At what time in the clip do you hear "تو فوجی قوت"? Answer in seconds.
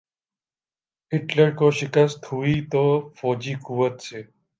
2.71-4.01